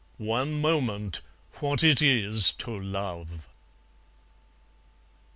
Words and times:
One 0.17 0.53
moment, 0.59 1.21
what 1.59 1.83
it 1.83 2.01
is 2.01 2.51
to 2.53 2.71
love. 2.75 3.45